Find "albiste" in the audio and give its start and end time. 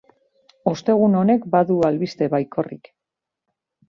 1.89-2.29